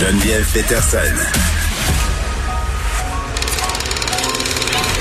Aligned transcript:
Geneviève 0.00 0.44
Peterson. 0.52 0.98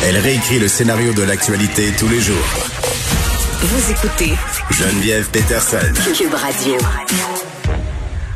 Elle 0.06 0.18
réécrit 0.18 0.60
le 0.60 0.68
scénario 0.68 1.14
de 1.14 1.24
l'actualité 1.24 1.92
tous 1.98 2.08
les 2.08 2.20
jours. 2.20 2.38
Vous 3.62 3.92
écoutez 3.92 4.34
Geneviève 4.70 5.28
Peterson. 5.32 5.78
Cube 6.16 6.36
Radio. 6.36 6.76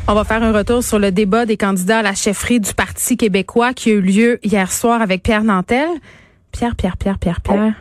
On 0.08 0.14
va 0.14 0.24
faire 0.24 0.42
un 0.42 0.50
retour 0.50 0.82
sur 0.82 0.98
le 0.98 1.12
débat 1.12 1.46
des 1.46 1.56
candidats 1.56 2.00
à 2.00 2.02
la 2.02 2.14
chefferie 2.16 2.58
du 2.58 2.74
Parti 2.74 3.16
québécois 3.16 3.72
qui 3.72 3.90
a 3.90 3.92
eu 3.92 4.00
lieu 4.00 4.40
hier 4.42 4.72
soir 4.72 5.00
avec 5.00 5.22
Pierre 5.22 5.44
Nantel. 5.44 5.88
Pierre, 6.50 6.74
Pierre, 6.74 6.96
Pierre, 6.96 7.20
Pierre, 7.20 7.40
Pierre. 7.40 7.74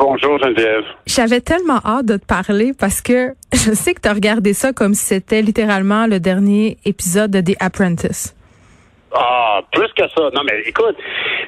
Bonjour 0.00 0.38
Geneviève. 0.38 0.84
J'avais 1.06 1.42
tellement 1.42 1.78
hâte 1.84 2.06
de 2.06 2.16
te 2.16 2.24
parler 2.24 2.72
parce 2.72 3.02
que 3.02 3.34
je 3.52 3.74
sais 3.74 3.92
que 3.92 4.00
tu 4.00 4.08
as 4.08 4.14
regardé 4.14 4.54
ça 4.54 4.72
comme 4.72 4.94
si 4.94 5.04
c'était 5.04 5.42
littéralement 5.42 6.06
le 6.06 6.18
dernier 6.18 6.78
épisode 6.86 7.30
de 7.30 7.42
The 7.42 7.56
Apprentice. 7.60 8.34
Ah, 9.12 9.60
plus 9.72 9.92
que 9.94 10.08
ça. 10.08 10.30
Non, 10.34 10.42
mais 10.44 10.62
écoute, 10.64 10.96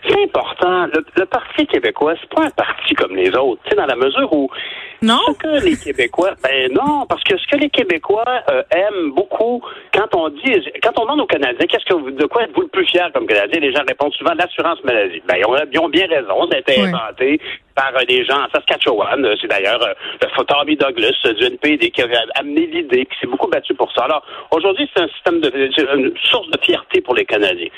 c'est 0.07 0.23
important. 0.23 0.87
Le, 1.17 1.25
Parti 1.25 1.67
québécois, 1.67 2.15
c'est 2.21 2.29
pas 2.29 2.45
un 2.45 2.51
parti 2.51 2.95
comme 2.95 3.17
les 3.17 3.31
autres. 3.31 3.63
Tu 3.65 3.71
sais, 3.71 3.77
dans 3.77 3.87
la 3.87 3.97
mesure 3.97 4.31
où 4.35 4.51
non. 5.01 5.19
ce 5.29 5.33
que 5.39 5.65
les 5.65 5.77
Québécois, 5.85 6.33
ben 6.43 6.71
non, 6.73 7.07
parce 7.09 7.23
que 7.25 7.37
ce 7.39 7.47
que 7.47 7.57
les 7.57 7.71
Québécois 7.71 8.25
euh, 8.51 8.63
aiment 8.71 9.13
beaucoup, 9.13 9.63
quand 9.95 10.15
on 10.15 10.29
dit, 10.29 10.71
quand 10.83 10.99
on 10.99 11.05
demande 11.05 11.21
aux 11.21 11.27
Canadiens, 11.27 11.67
qu'est-ce 11.67 11.85
que 11.87 11.95
vous, 11.95 12.11
de 12.11 12.27
quoi 12.27 12.43
êtes-vous 12.43 12.63
le 12.63 12.69
plus 12.69 12.87
fier 12.87 13.11
comme 13.15 13.27
Canadien, 13.27 13.61
les 13.61 13.73
gens 13.73 13.83
répondent 13.87 14.15
souvent 14.15 14.35
l'assurance 14.35 14.83
maladie. 14.85 15.23
Ben 15.27 15.37
ils 15.39 15.47
ont, 15.47 15.57
ils 15.73 15.79
ont 15.79 15.89
bien 15.89 16.07
raison. 16.07 16.49
Ça 16.51 16.57
a 16.57 16.59
été 16.59 16.81
inventé 16.81 17.41
par 17.75 17.93
euh, 17.97 18.05
des 18.05 18.25
gens 18.25 18.43
en 18.43 18.49
Saskatchewan. 18.55 19.25
Euh, 19.25 19.35
c'est 19.41 19.49
d'ailleurs 19.49 19.83
euh, 19.83 19.95
le 20.21 20.45
Tommy 20.45 20.77
Douglas 20.77 21.17
du 21.25 21.45
NPD 21.45 21.91
qui 21.91 22.03
avait 22.03 22.17
amené 22.35 22.67
l'idée, 22.67 23.07
qui 23.07 23.19
s'est 23.21 23.27
beaucoup 23.27 23.49
battu 23.49 23.75
pour 23.75 23.93
ça. 23.93 24.05
Alors, 24.05 24.25
aujourd'hui, 24.51 24.89
c'est 24.95 25.03
un 25.03 25.09
système 25.09 25.41
de, 25.41 25.51
une 25.97 26.13
source 26.25 26.49
de 26.51 26.59
fierté 26.63 27.01
pour 27.01 27.15
les 27.15 27.25
Canadiens. 27.25 27.69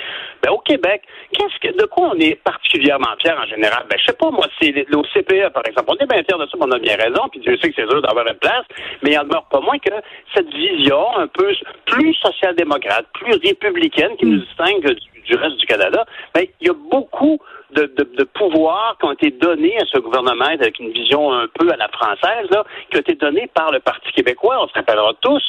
Ben, 0.42 0.50
au 0.50 0.58
Québec, 0.58 1.02
qu'est-ce 1.32 1.58
que, 1.60 1.76
de 1.76 1.86
quoi 1.86 2.10
on 2.14 2.18
est 2.18 2.36
particulièrement 2.42 3.14
fier 3.20 3.38
en 3.38 3.46
général? 3.46 3.84
Ben, 3.88 3.98
je 3.98 4.06
sais 4.06 4.16
pas, 4.16 4.30
moi, 4.30 4.46
c'est 4.60 4.72
le 4.72 5.02
CPE, 5.12 5.52
par 5.52 5.66
exemple. 5.66 5.88
On 5.88 5.96
est 5.96 6.06
bien 6.06 6.22
fiers 6.22 6.38
de 6.38 6.46
ça, 6.46 6.58
on 6.58 6.70
a 6.70 6.78
bien 6.78 6.96
raison, 6.96 7.28
puis 7.30 7.40
Dieu 7.40 7.56
sait 7.60 7.70
que 7.70 7.74
c'est 7.76 7.88
dur 7.88 8.02
d'avoir 8.02 8.26
une 8.26 8.38
place, 8.38 8.64
mais 9.02 9.12
il 9.12 9.18
en 9.18 9.24
demeure 9.24 9.46
pas 9.50 9.60
moins 9.60 9.78
que 9.78 9.92
cette 10.34 10.52
vision 10.52 11.16
un 11.16 11.26
peu 11.26 11.52
plus 11.86 12.14
social-démocrate, 12.14 13.06
plus 13.14 13.34
républicaine 13.44 14.16
qui 14.16 14.26
nous 14.26 14.38
distingue 14.38 14.84
du, 14.84 15.22
du 15.22 15.34
reste 15.36 15.56
du 15.56 15.66
Canada, 15.66 16.04
ben, 16.34 16.44
il 16.60 16.66
y 16.66 16.70
a 16.70 16.74
beaucoup 16.90 17.38
de, 17.74 17.92
de, 17.96 18.24
pouvoirs 18.24 18.96
qui 18.98 19.06
ont 19.06 19.12
été 19.12 19.30
donnés 19.30 19.76
à 19.76 19.86
ce 19.86 19.98
gouvernement 19.98 20.46
avec 20.46 20.78
une 20.78 20.90
vision 20.90 21.32
un 21.32 21.46
peu 21.58 21.70
à 21.70 21.76
la 21.76 21.88
française, 21.88 22.48
qui 22.90 22.96
ont 22.96 23.00
été 23.00 23.14
donnés 23.14 23.48
par 23.54 23.70
le 23.72 23.80
Parti 23.80 24.10
québécois. 24.12 24.62
On 24.62 24.68
se 24.68 24.74
rappellera 24.74 25.12
tous 25.20 25.42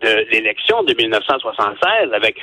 de 0.00 0.26
l'élection 0.30 0.82
de 0.82 0.94
1976 0.94 2.12
avec 2.12 2.36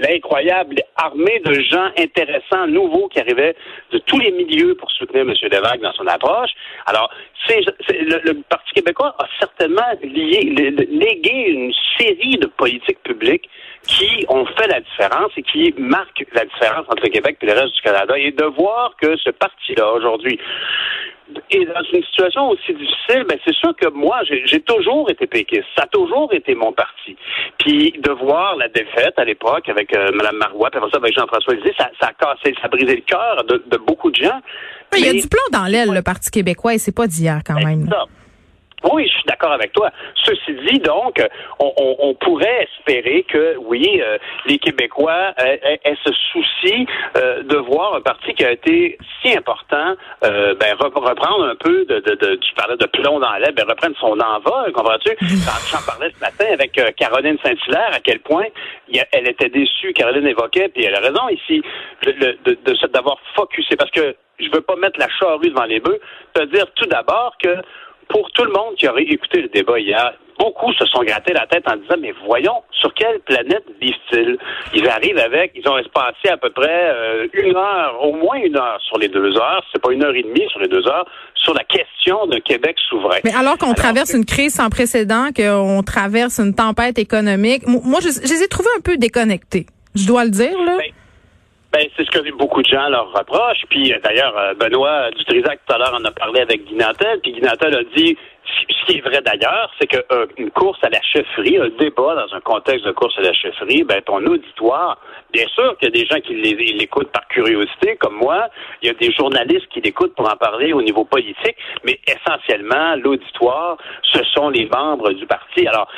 l'incroyable 0.00 0.82
armée 0.96 1.40
de 1.44 1.60
gens 1.60 1.90
intéressants, 1.98 2.66
nouveaux 2.66 3.08
qui 3.08 3.20
arrivaient 3.20 3.54
de 3.92 3.98
tous 3.98 4.18
les 4.18 4.32
milieux 4.32 4.74
pour 4.74 4.90
soutenir 4.90 5.22
M. 5.22 5.34
Devague 5.50 5.80
dans 5.80 5.92
son 5.92 6.06
approche. 6.06 6.50
Alors, 6.86 7.10
le, 7.48 8.20
le, 8.24 8.42
Parti 8.48 8.74
québécois 8.74 9.14
a 9.18 9.26
certainement 9.38 9.82
lié, 10.02 10.40
légué 10.90 11.46
une 11.48 11.72
série 11.98 12.36
de 12.36 12.46
politiques 12.46 13.02
publiques 13.02 13.48
qui 13.86 14.26
ont 14.28 14.44
fait 14.46 14.66
la 14.66 14.80
différence 14.80 15.30
et 15.36 15.42
qui 15.42 15.72
marquent 15.78 16.24
la 16.32 16.44
différence 16.44 16.86
entre 16.88 17.04
le 17.04 17.10
Québec 17.10 17.38
et 17.40 17.46
le 17.46 17.52
reste 17.52 17.74
du 17.74 17.82
Canada. 17.82 18.18
Et 18.18 18.32
de 18.32 18.44
voir 18.44 18.94
que 19.00 19.16
ce 19.16 19.30
parti-là, 19.30 19.92
aujourd'hui, 19.92 20.38
est 21.50 21.64
dans 21.64 21.82
une 21.92 22.02
situation 22.04 22.50
aussi 22.50 22.72
difficile, 22.72 23.24
ben 23.28 23.38
c'est 23.44 23.54
sûr 23.54 23.74
que 23.76 23.88
moi, 23.88 24.20
j'ai 24.24 24.60
toujours 24.60 25.10
été 25.10 25.26
péquiste. 25.26 25.64
Ça 25.76 25.84
a 25.84 25.86
toujours 25.86 26.32
été 26.32 26.54
mon 26.54 26.72
parti. 26.72 27.16
Puis 27.58 27.92
de 27.98 28.10
voir 28.12 28.56
la 28.56 28.68
défaite 28.68 29.14
à 29.16 29.24
l'époque 29.24 29.68
avec 29.68 29.94
euh, 29.94 30.10
Mme 30.12 30.36
Marois, 30.36 30.70
puis 30.70 30.78
après 30.78 30.90
ça 30.90 30.98
avec 30.98 31.14
Jean-François 31.14 31.54
Lisée, 31.54 31.74
ça, 31.78 31.90
ça 32.00 32.08
a 32.08 32.12
cassé, 32.12 32.54
ça 32.60 32.66
a 32.66 32.68
brisé 32.68 32.96
le 32.96 33.02
cœur 33.02 33.44
de, 33.44 33.62
de, 33.66 33.76
beaucoup 33.76 34.10
de 34.10 34.16
gens. 34.16 34.40
il 34.96 35.04
y 35.04 35.08
a 35.08 35.12
du 35.12 35.28
plomb 35.28 35.48
dans 35.52 35.66
l'aile, 35.66 35.92
le 35.92 36.02
Parti 36.02 36.30
québécois, 36.30 36.74
et 36.74 36.78
c'est 36.78 36.94
pas 36.94 37.06
d'hier 37.06 37.40
quand 37.44 37.54
ben, 37.54 37.66
même. 37.66 37.90
Oui, 38.84 39.06
je 39.06 39.12
suis 39.12 39.24
d'accord 39.26 39.52
avec 39.52 39.72
toi. 39.72 39.90
Ceci 40.24 40.54
dit, 40.66 40.78
donc, 40.80 41.20
on, 41.58 41.72
on, 41.78 41.96
on 41.98 42.14
pourrait 42.14 42.68
espérer 42.68 43.22
que, 43.22 43.56
oui, 43.56 44.00
euh, 44.02 44.18
les 44.44 44.58
Québécois 44.58 45.32
aient, 45.38 45.80
aient 45.82 45.96
ce 46.04 46.12
souci 46.12 46.86
euh, 47.16 47.42
de 47.42 47.56
voir 47.56 47.94
un 47.94 48.00
parti 48.02 48.34
qui 48.34 48.44
a 48.44 48.52
été 48.52 48.98
si 49.22 49.34
important, 49.34 49.94
euh, 50.24 50.54
ben, 50.54 50.74
reprendre 50.78 51.44
un 51.44 51.56
peu 51.56 51.86
de, 51.86 52.00
de, 52.00 52.14
de, 52.14 52.34
tu 52.36 52.54
parlais 52.54 52.76
de 52.76 52.86
plomb 52.86 53.18
dans 53.18 53.32
l'aile, 53.32 53.54
ben, 53.54 53.66
reprendre 53.66 53.96
son 53.98 54.18
envol, 54.20 54.72
comprends-tu? 54.72 55.16
J'en 55.20 55.84
parlais 55.86 56.12
ce 56.14 56.20
matin 56.20 56.52
avec 56.52 56.72
Caroline 56.96 57.38
Saint-Hilaire, 57.42 57.90
à 57.92 58.00
quel 58.00 58.20
point 58.20 58.46
elle 59.12 59.28
était 59.28 59.48
déçue, 59.48 59.94
Caroline 59.94 60.26
évoquait, 60.26 60.68
puis 60.68 60.84
elle 60.84 60.94
a 60.94 61.00
raison 61.00 61.28
ici, 61.30 61.62
de, 62.04 62.38
de, 62.44 62.86
d'avoir 62.88 63.16
focusé, 63.34 63.74
parce 63.76 63.90
que 63.90 64.14
je 64.38 64.50
veux 64.52 64.60
pas 64.60 64.76
mettre 64.76 64.98
la 64.98 65.08
charrue 65.08 65.48
devant 65.48 65.64
les 65.64 65.80
bœufs, 65.80 66.00
te 66.34 66.44
dire 66.44 66.66
tout 66.74 66.86
d'abord 66.86 67.36
que 67.42 67.56
pour 68.08 68.30
tout 68.32 68.44
le 68.44 68.52
monde 68.52 68.74
qui 68.76 68.88
aurait 68.88 69.02
écouté 69.02 69.42
le 69.42 69.48
débat 69.48 69.78
hier, 69.78 70.12
beaucoup 70.38 70.72
se 70.74 70.84
sont 70.86 71.02
grattés 71.02 71.32
la 71.32 71.46
tête 71.46 71.64
en 71.68 71.76
disant 71.76 71.96
mais 72.00 72.12
voyons 72.24 72.62
sur 72.70 72.92
quelle 72.94 73.20
planète 73.20 73.64
vivent-ils? 73.80 74.38
Ils 74.74 74.88
arrivent 74.88 75.18
avec, 75.18 75.52
ils 75.54 75.68
ont 75.68 75.76
passé 75.92 76.28
à 76.30 76.36
peu 76.36 76.50
près 76.50 76.90
euh, 76.90 77.26
une 77.32 77.56
heure, 77.56 78.02
au 78.02 78.12
moins 78.12 78.36
une 78.36 78.56
heure 78.56 78.78
sur 78.82 78.98
les 78.98 79.08
deux 79.08 79.36
heures, 79.36 79.64
c'est 79.72 79.80
pas 79.80 79.92
une 79.92 80.04
heure 80.04 80.14
et 80.14 80.22
demie 80.22 80.48
sur 80.50 80.60
les 80.60 80.68
deux 80.68 80.86
heures, 80.86 81.06
sur 81.34 81.54
la 81.54 81.64
question 81.64 82.26
d'un 82.26 82.40
Québec 82.40 82.76
souverain. 82.88 83.18
Mais 83.24 83.34
alors 83.34 83.58
qu'on 83.58 83.74
traverse 83.74 84.12
une 84.14 84.24
crise 84.24 84.54
sans 84.54 84.68
précédent, 84.68 85.28
qu'on 85.34 85.82
traverse 85.82 86.38
une 86.38 86.54
tempête 86.54 86.98
économique, 86.98 87.66
moi 87.66 88.00
je, 88.02 88.08
je, 88.08 88.32
les 88.32 88.42
ai 88.42 88.48
trouvés 88.48 88.70
un 88.76 88.80
peu 88.80 88.96
déconnectés. 88.96 89.66
Je 89.94 90.06
dois 90.06 90.24
le 90.24 90.30
dire 90.30 90.58
là. 90.62 90.76
Ben, 90.76 90.92
ben, 91.72 91.88
c'est 91.96 92.04
ce 92.04 92.05
que 92.22 92.32
beaucoup 92.32 92.62
de 92.62 92.68
gens 92.68 92.88
leur 92.88 93.12
reprochent. 93.12 93.64
Puis 93.68 93.92
euh, 93.92 93.98
d'ailleurs, 94.02 94.36
euh, 94.36 94.54
Benoît 94.54 95.10
Dutrisac 95.10 95.60
tout 95.66 95.74
à 95.74 95.78
l'heure 95.78 95.94
en 95.94 96.04
a 96.04 96.10
parlé 96.10 96.40
avec 96.40 96.64
Guy 96.64 96.74
Nantel, 96.74 97.20
puis 97.22 97.32
Guy 97.32 97.40
Nantel 97.40 97.74
a 97.74 97.82
dit 97.96 98.16
ce 98.46 98.86
qui 98.86 98.98
est 98.98 99.00
vrai 99.00 99.20
d'ailleurs, 99.22 99.70
c'est 99.78 99.86
qu'une 99.86 100.02
euh, 100.12 100.50
course 100.54 100.78
à 100.82 100.88
la 100.88 101.00
chefferie, 101.02 101.58
un 101.58 101.68
débat 101.78 102.14
dans 102.14 102.36
un 102.36 102.40
contexte 102.40 102.84
de 102.84 102.92
course 102.92 103.18
à 103.18 103.22
la 103.22 103.32
chefferie, 103.32 103.84
ben 103.84 104.00
ton 104.02 104.24
auditoire, 104.24 104.98
bien 105.32 105.46
sûr 105.48 105.76
qu'il 105.78 105.88
y 105.88 105.92
a 105.92 106.02
des 106.02 106.06
gens 106.06 106.20
qui 106.20 106.34
l'écoutent 106.34 107.10
par 107.10 107.26
curiosité, 107.28 107.96
comme 107.96 108.14
moi, 108.14 108.48
il 108.82 108.88
y 108.88 108.90
a 108.90 108.94
des 108.94 109.12
journalistes 109.12 109.66
qui 109.70 109.80
l'écoutent 109.80 110.14
pour 110.14 110.30
en 110.30 110.36
parler 110.36 110.72
au 110.72 110.82
niveau 110.82 111.04
politique, 111.04 111.56
mais 111.84 111.98
essentiellement, 112.06 112.96
l'auditoire, 112.96 113.76
ce 114.02 114.22
sont 114.34 114.50
les 114.50 114.66
membres 114.66 115.12
du 115.12 115.26
parti. 115.26 115.66
Alors, 115.66 115.88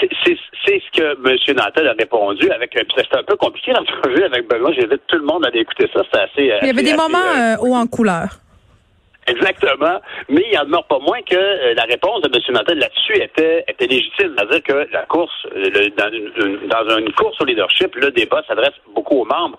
c'est 0.00 0.36
ce 0.66 0.90
que 0.92 1.16
M. 1.28 1.56
Nantel 1.56 1.88
a 1.88 1.92
répondu 1.92 2.50
avec, 2.50 2.72
c'était 2.74 3.16
un 3.16 3.24
peu 3.24 3.36
compliqué 3.36 3.72
l'entrevue 3.76 4.24
avec 4.24 4.48
Benoît, 4.48 4.72
j'invite 4.72 5.02
tout 5.06 5.16
le 5.16 5.24
monde 5.24 5.44
à 5.44 5.48
aller 5.48 5.60
écouter 5.66 5.90
ça, 5.94 6.02
c'est 6.12 6.20
assez... 6.20 6.58
Il 6.62 6.66
y 6.66 6.70
avait 6.70 6.82
des 6.82 6.94
moments 6.94 7.18
euh, 7.18 7.56
haut 7.60 7.74
en 7.74 7.86
couleur. 7.86 8.28
Exactement. 9.26 10.00
Mais 10.28 10.44
il 10.52 10.58
en 10.58 10.64
demeure 10.64 10.84
pas 10.84 11.00
moins 11.00 11.20
que 11.22 11.34
euh, 11.34 11.74
la 11.74 11.82
réponse 11.82 12.22
de 12.22 12.28
M. 12.28 12.54
Nantel 12.54 12.78
là-dessus 12.78 13.20
était, 13.20 13.64
était 13.66 13.86
légitime. 13.86 14.34
C'est-à-dire 14.36 14.62
que 14.62 14.88
la 14.92 15.02
course, 15.06 15.46
le, 15.52 15.90
dans, 15.90 16.12
une, 16.12 16.68
dans, 16.68 16.98
une, 16.98 17.12
course 17.12 17.40
au 17.40 17.44
leadership, 17.44 17.94
le 17.96 18.12
débat 18.12 18.42
s'adresse 18.46 18.74
beaucoup 18.94 19.22
aux 19.22 19.24
membres. 19.24 19.58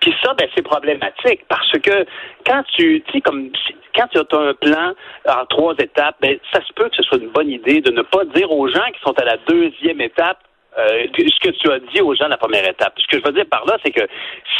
Puis 0.00 0.14
ça, 0.22 0.34
ben, 0.34 0.46
c'est 0.54 0.62
problématique 0.62 1.40
parce 1.48 1.72
que 1.72 2.04
quand 2.46 2.62
tu, 2.76 3.02
tu 3.06 3.12
sais, 3.12 3.20
comme 3.22 3.50
quand 3.94 4.08
tu 4.08 4.18
as 4.18 4.38
un 4.38 4.54
plan 4.54 4.92
en 5.26 5.46
trois 5.46 5.74
étapes, 5.78 6.16
ben, 6.20 6.38
ça 6.52 6.60
se 6.60 6.72
peut 6.74 6.88
que 6.90 6.96
ce 6.96 7.02
soit 7.04 7.18
une 7.18 7.30
bonne 7.30 7.48
idée 7.48 7.80
de 7.80 7.90
ne 7.90 8.02
pas 8.02 8.24
dire 8.26 8.52
aux 8.52 8.68
gens 8.68 8.86
qui 8.92 9.00
sont 9.00 9.18
à 9.18 9.24
la 9.24 9.38
deuxième 9.48 10.02
étape 10.02 10.38
euh, 10.78 11.06
ce 11.14 11.48
que 11.48 11.50
tu 11.50 11.70
as 11.70 11.78
dit 11.80 12.00
aux 12.00 12.14
gens 12.14 12.26
de 12.26 12.30
la 12.30 12.36
première 12.36 12.66
étape. 12.68 12.94
Ce 12.98 13.06
que 13.06 13.18
je 13.18 13.24
veux 13.24 13.32
dire 13.32 13.46
par 13.50 13.64
là, 13.66 13.76
c'est 13.84 13.90
que 13.90 14.06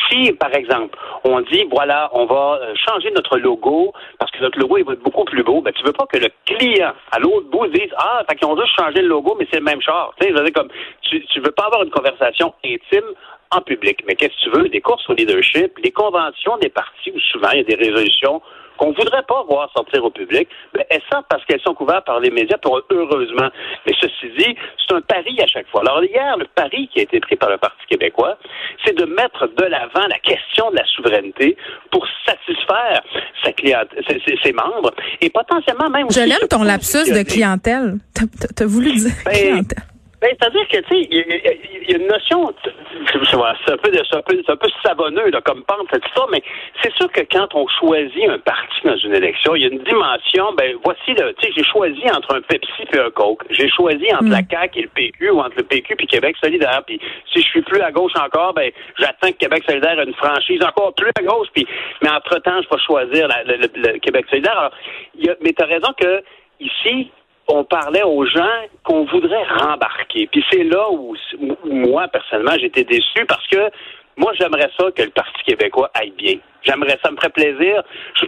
si, 0.09 0.33
par 0.33 0.55
exemple, 0.55 0.99
on 1.25 1.41
dit, 1.43 1.67
voilà, 1.71 2.11
on 2.13 2.27
va 2.27 2.59
euh, 2.61 2.75
changer 2.75 3.11
notre 3.11 3.39
logo 3.39 3.93
parce 4.19 4.31
que 4.31 4.41
notre 4.41 4.59
logo 4.59 4.79
il 4.79 4.85
va 4.85 4.95
être 4.95 5.03
beaucoup 5.03 5.25
plus 5.25 5.43
beau, 5.43 5.61
ben, 5.61 5.73
tu 5.73 5.85
veux 5.85 5.93
pas 5.93 6.07
que 6.07 6.19
le 6.19 6.29
client 6.47 6.93
à 7.13 7.19
l'autre 7.19 7.49
bout 7.51 7.67
dise, 7.69 7.91
ah, 7.97 8.23
fait 8.29 8.37
qu'ils 8.37 8.49
ont 8.49 8.57
juste 8.57 8.75
changé 8.79 9.03
le 9.03 9.09
logo, 9.09 9.37
mais 9.39 9.47
c'est 9.51 9.59
le 9.59 9.65
même 9.65 9.81
char. 9.81 10.13
Tu 10.21 10.27
sais, 10.27 10.33
je 10.33 10.39
veux 10.39 10.45
dire, 10.45 10.55
comme, 10.55 10.69
tu, 11.03 11.25
tu 11.27 11.41
veux 11.41 11.53
pas 11.53 11.65
avoir 11.65 11.83
une 11.83 11.91
conversation 11.91 12.55
intime 12.65 13.15
en 13.51 13.61
public. 13.61 14.03
Mais 14.07 14.15
qu'est-ce 14.15 14.35
que 14.35 14.51
tu 14.51 14.59
veux? 14.59 14.69
Des 14.69 14.81
courses 14.81 15.09
au 15.09 15.15
leadership, 15.15 15.79
les 15.83 15.91
conventions 15.91 16.57
des 16.59 16.69
partis 16.69 17.13
où 17.15 17.21
souvent 17.21 17.51
il 17.53 17.59
y 17.59 17.61
a 17.61 17.65
des 17.65 17.77
résolutions 17.77 18.43
qu'on 18.79 18.93
voudrait 18.93 19.25
pas 19.29 19.43
voir 19.49 19.71
sortir 19.75 20.05
au 20.05 20.11
public, 20.11 20.49
ben, 20.73 20.85
elles 20.89 21.03
sortent 21.13 21.27
parce 21.29 21.45
qu'elles 21.45 21.61
sont 21.61 21.75
couvertes 21.75 22.07
par 22.07 22.21
les 22.21 22.31
médias, 22.31 22.57
pour, 22.59 22.81
heureusement? 22.91 23.49
Mais 23.87 23.93
ceci 24.01 24.31
dit, 24.39 24.57
c'est 24.79 24.95
un 24.95 25.01
pari 25.03 25.39
à 25.43 25.47
chaque 25.47 25.69
fois. 25.69 25.83
Alors 25.83 26.03
hier, 26.03 26.37
le 26.39 26.47
pari 26.55 26.89
qui 26.89 27.01
a 27.01 27.03
été 27.03 27.21
pris 27.21 27.37
par 27.37 27.51
le 27.51 27.59
Parti 27.59 27.85
québécois, 27.89 28.39
c'est 28.85 28.97
de 28.97 29.05
mettre 29.05 29.49
de 29.57 29.65
l'avant 29.65 30.07
la 30.09 30.19
question 30.21 30.71
de 30.71 30.77
la 30.77 30.87
souveraineté 30.87 31.57
pour 31.91 32.07
satisfaire 32.25 33.03
sa 33.43 33.53
clientèle, 33.53 34.05
ses, 34.43 34.53
membres 34.53 34.93
et 35.21 35.29
potentiellement 35.31 35.91
même... 35.91 36.11
Je 36.11 36.21
l'aime 36.21 36.49
ton 36.49 36.63
lapsus 36.63 37.13
de 37.13 37.23
clientèle. 37.23 37.99
T'as 38.15 38.65
as 38.65 38.67
voulu 38.67 38.93
dire 38.93 39.13
ben, 39.25 39.33
clientèle. 39.33 39.85
Ben, 40.21 40.31
c'est-à-dire 40.41 40.67
que, 40.67 40.79
tu 40.79 40.89
sais, 40.89 41.09
il 41.11 41.91
y, 41.91 41.95
a 41.95 41.97
une 41.97 42.09
notion, 42.09 42.53
c'est 42.65 43.73
un 43.73 43.77
peu, 43.77 43.91
un 43.93 44.23
peu, 44.23 44.43
un 44.49 44.57
peu 44.57 44.69
savonneux, 44.85 45.31
là, 45.31 45.41
comme 45.43 45.63
pente, 45.63 45.87
cette 45.93 46.05
histoire, 46.07 46.29
mais 46.33 46.43
c'est 46.83 46.93
sûr 46.95 47.11
que 47.13 47.21
quand 47.31 47.55
on 47.55 47.69
choisit 47.69 48.29
un 48.29 48.39
parti 48.41 48.81
dans 48.85 48.97
une 48.97 49.15
élection, 49.15 49.55
il 49.55 49.63
y 49.63 49.67
a 49.67 49.69
une 49.69 49.85
dimension, 49.85 50.53
ben, 50.55 50.75
voici 50.83 51.15
le, 51.15 51.35
tu 51.35 51.47
sais, 51.47 51.53
j'ai 51.57 51.63
choisi 51.63 52.03
entre 52.11 52.35
un 52.35 52.41
Pepsi 52.41 52.83
et 52.93 52.99
un 52.99 53.11
Coke. 53.11 53.45
J'ai 53.51 53.69
choisi 53.69 54.13
entre 54.13 54.31
la 54.31 54.43
mm. 54.43 54.49
CAQ 54.51 54.79
et 54.79 54.83
le 54.83 54.89
PQ, 54.89 55.31
ou 55.31 55.39
entre 55.39 55.57
le 55.57 55.63
PQ 55.63 55.95
et 56.01 56.07
Québec 56.07 56.37
solidaire. 56.43 56.83
Puis, 56.85 57.01
si 57.33 57.41
je 57.41 57.47
suis 57.47 57.63
plus 57.63 57.81
à 57.81 57.93
gauche 57.93 58.17
encore, 58.21 58.55
ben, 58.55 58.73
j'attends 58.99 59.31
que 59.31 59.37
Québec 59.37 59.63
solidaire 59.69 60.01
ait 60.01 60.05
une 60.05 60.15
franchise 60.15 60.63
encore 60.65 60.95
plus 60.95 61.13
à 61.17 61.23
gauche, 61.23 61.49
puis, 61.55 61.65
mais 62.03 62.11
entre-temps, 62.11 62.61
je 62.63 62.69
vais 62.69 62.83
choisir 62.83 63.29
le, 63.47 63.99
Québec 63.99 64.27
solidaire. 64.29 64.59
Alors, 64.59 64.73
y 65.17 65.29
a, 65.29 65.37
mais 65.43 65.53
t'as 65.53 65.67
raison 65.67 65.93
que, 65.97 66.23
ici, 66.59 67.13
on 67.49 67.65
parlait 67.65 68.03
aux 68.03 68.27
gens 68.27 68.67
qu'on 68.85 69.05
voudrait 69.05 69.45
rembarquer. 69.45 70.29
Puis 70.31 70.45
c'est 70.51 70.65
là 70.65 70.91
où, 70.91 71.17
moi, 71.65 72.07
personnellement, 72.09 72.57
j'étais 72.61 72.85
déçu 72.85 73.25
parce 73.27 73.47
que 73.49 73.71
moi, 74.17 74.33
j'aimerais 74.39 74.71
ça 74.79 74.91
que 74.91 75.03
le 75.03 75.11
Parti 75.11 75.43
québécois 75.45 75.91
aille 75.95 76.11
bien. 76.11 76.35
J'aimerais 76.63 76.99
ça, 77.03 77.11
me 77.11 77.17
ferait 77.17 77.31
plaisir. 77.31 77.83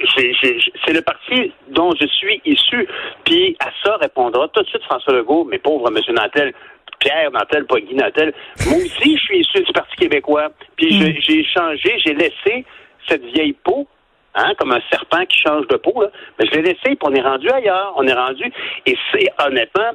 C'est 0.06 0.92
le 0.92 1.02
parti 1.02 1.52
dont 1.68 1.92
je 2.00 2.06
suis 2.06 2.40
issu. 2.44 2.88
Puis 3.24 3.56
à 3.58 3.70
ça 3.84 3.96
répondra 3.96 4.48
tout 4.48 4.62
de 4.62 4.68
suite 4.68 4.84
François 4.84 5.12
Legault, 5.12 5.44
mais 5.44 5.58
pauvre 5.58 5.88
M. 5.88 5.98
Nantel, 6.14 6.54
Pierre 7.00 7.32
Nantel, 7.32 7.66
pas 7.66 7.80
Guy 7.80 7.94
Nantel. 7.96 8.32
Moi 8.68 8.76
aussi, 8.76 9.16
je 9.16 9.22
suis 9.22 9.40
issu 9.40 9.62
du 9.62 9.72
Parti 9.72 9.96
québécois. 9.96 10.50
Puis 10.76 10.94
mm. 10.94 11.20
j'ai 11.20 11.44
changé, 11.44 11.98
j'ai 12.04 12.14
laissé 12.14 12.64
cette 13.08 13.24
vieille 13.24 13.56
peau 13.64 13.88
Hein, 14.36 14.52
comme 14.58 14.72
un 14.72 14.80
serpent 14.92 15.24
qui 15.26 15.40
change 15.40 15.66
de 15.66 15.76
peau. 15.76 16.02
Là. 16.02 16.08
Mais 16.38 16.46
je 16.46 16.52
l'ai 16.52 16.62
laissé, 16.62 16.94
puis 16.94 16.98
on 17.02 17.14
est 17.14 17.20
rendu 17.20 17.50
ailleurs. 17.50 17.92
On 17.96 18.06
est 18.06 18.12
rendu. 18.12 18.44
Et 18.86 18.96
c'est 19.12 19.28
honnêtement 19.44 19.90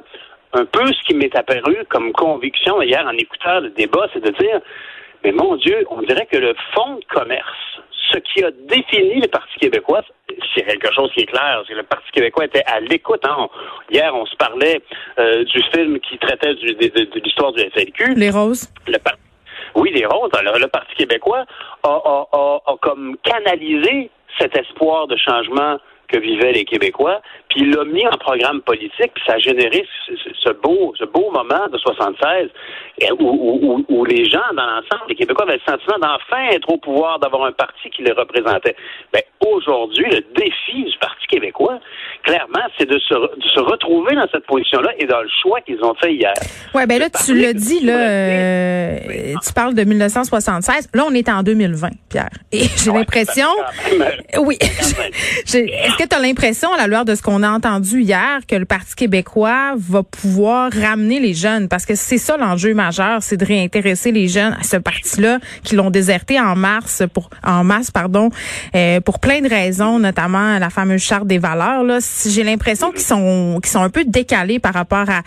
un 0.52 0.64
peu 0.64 0.86
ce 0.86 1.02
qui 1.06 1.14
m'est 1.14 1.34
apparu 1.34 1.76
comme 1.88 2.12
conviction 2.12 2.80
hier 2.82 3.04
en 3.06 3.16
écoutant 3.16 3.60
le 3.60 3.70
débat, 3.70 4.08
c'est 4.12 4.24
de 4.24 4.30
dire, 4.30 4.60
mais 5.24 5.32
mon 5.32 5.56
Dieu, 5.56 5.86
on 5.90 6.02
dirait 6.02 6.26
que 6.26 6.36
le 6.36 6.54
fonds 6.74 6.96
de 6.96 7.04
commerce, 7.12 7.80
ce 8.12 8.18
qui 8.18 8.44
a 8.44 8.50
défini 8.68 9.20
le 9.20 9.28
Parti 9.28 9.58
québécois, 9.58 10.02
c'est 10.54 10.62
quelque 10.62 10.92
chose 10.94 11.10
qui 11.12 11.20
est 11.20 11.26
clair, 11.26 11.62
c'est 11.66 11.72
que 11.72 11.78
le 11.78 11.84
Parti 11.84 12.10
québécois 12.12 12.44
était 12.44 12.64
à 12.66 12.80
l'écoute. 12.80 13.24
Hein. 13.24 13.48
Hier, 13.90 14.14
on 14.14 14.24
se 14.26 14.36
parlait 14.36 14.80
euh, 15.18 15.44
du 15.44 15.62
film 15.74 15.98
qui 16.00 16.18
traitait 16.18 16.54
du, 16.54 16.74
de, 16.74 17.20
l'histoire 17.20 17.52
du 17.52 17.62
FLQ. 17.62 18.14
Les 18.14 18.30
roses. 18.30 18.72
oui, 19.74 19.90
les 19.92 20.06
roses. 20.06 20.30
Le, 20.40 20.60
le 20.60 20.68
Parti 20.68 20.94
québécois 20.94 21.44
a, 21.82 21.88
a, 21.88 22.76
comme 22.80 23.16
canalisé 23.22 24.10
cet 24.38 24.56
espoir 24.56 25.06
de 25.06 25.16
changement 25.16 25.78
que 26.08 26.18
vivaient 26.18 26.52
les 26.52 26.64
Québécois, 26.64 27.20
puis 27.48 27.60
il 27.62 27.70
l'a 27.70 27.84
mis 27.84 28.06
en 28.06 28.16
programme 28.18 28.60
politique, 28.62 29.12
puis 29.14 29.22
ça 29.26 29.34
a 29.34 29.38
généré 29.38 29.86
ce, 30.06 30.50
beau, 30.52 30.92
ce 30.98 31.04
beau 31.04 31.30
moment 31.30 31.66
de 31.70 31.78
76 31.78 32.50
où, 33.18 33.84
où, 33.88 34.04
les 34.04 34.24
gens 34.24 34.38
dans 34.54 34.64
l'ensemble, 34.64 35.08
les 35.08 35.14
Québécois 35.14 35.44
avaient 35.44 35.60
le 35.66 35.72
sentiment 35.72 35.98
d'enfin 35.98 36.48
être 36.52 36.68
au 36.70 36.78
pouvoir, 36.78 37.18
d'avoir 37.18 37.44
un 37.44 37.52
parti 37.52 37.90
qui 37.90 38.02
les 38.02 38.12
représentait. 38.12 38.76
Mais 39.12 39.26
ben, 39.40 39.48
aujourd'hui, 39.48 40.06
le 40.10 40.20
défi 40.34 40.84
du 40.84 40.98
Parti 40.98 41.26
québécois, 41.28 41.78
clairement, 42.22 42.64
c'est 42.78 42.88
de 42.88 42.98
se, 42.98 43.14
de 43.14 43.48
se 43.48 43.60
retrouver 43.60 44.14
dans 44.14 44.26
cette 44.32 44.46
position-là 44.46 44.92
et 44.98 45.06
dans 45.06 45.20
le 45.20 45.28
choix 45.42 45.60
qu'ils 45.60 45.82
ont 45.82 45.94
fait 45.94 46.14
hier. 46.14 46.32
Ouais, 46.74 46.86
ben 46.86 46.98
là, 46.98 47.10
tu 47.10 47.34
le 47.34 47.52
dis, 47.52 47.80
là, 47.84 47.98
euh, 47.98 49.34
tu 49.44 49.52
parles 49.52 49.74
de 49.74 49.84
1976. 49.84 50.88
Là, 50.94 51.04
on 51.06 51.14
est 51.14 51.28
en 51.28 51.42
2020, 51.42 51.88
Pierre. 52.08 52.30
Et 52.52 52.64
j'ai 52.84 52.92
l'impression, 52.92 53.48
oui, 54.38 54.58
est-ce 55.96 56.04
que 56.04 56.08
tu 56.10 56.16
as 56.16 56.20
l'impression, 56.20 56.70
à 56.74 56.76
la 56.76 56.86
lueur 56.88 57.06
de 57.06 57.14
ce 57.14 57.22
qu'on 57.22 57.42
a 57.42 57.48
entendu 57.48 58.02
hier, 58.02 58.40
que 58.46 58.54
le 58.54 58.66
Parti 58.66 58.94
québécois 58.94 59.72
va 59.78 60.02
pouvoir 60.02 60.70
ramener 60.70 61.20
les 61.20 61.32
jeunes? 61.32 61.68
Parce 61.68 61.86
que 61.86 61.94
c'est 61.94 62.18
ça 62.18 62.36
l'enjeu 62.36 62.74
majeur, 62.74 63.22
c'est 63.22 63.38
de 63.38 63.46
réintéresser 63.46 64.12
les 64.12 64.28
jeunes 64.28 64.54
à 64.60 64.62
ce 64.62 64.76
parti-là 64.76 65.38
qui 65.62 65.74
l'ont 65.74 65.88
déserté 65.88 66.38
en 66.38 66.54
mars 66.54 67.02
pour 67.14 67.30
en 67.42 67.64
masse, 67.64 67.90
pardon, 67.90 68.28
euh, 68.74 69.00
pour 69.00 69.20
plein 69.20 69.40
de 69.40 69.48
raisons, 69.48 69.98
notamment 69.98 70.58
la 70.58 70.68
fameuse 70.68 71.00
charte 71.00 71.26
des 71.26 71.38
valeurs. 71.38 71.82
Là, 71.82 71.98
j'ai 72.28 72.44
l'impression 72.44 72.90
qu'ils 72.92 73.00
sont 73.00 73.58
qu'ils 73.62 73.72
sont 73.72 73.82
un 73.82 73.90
peu 73.90 74.04
décalés 74.04 74.58
par 74.58 74.74
rapport 74.74 75.08
à 75.08 75.22